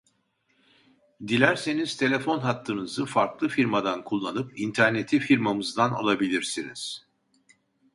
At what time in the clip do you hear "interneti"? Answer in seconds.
4.59-5.19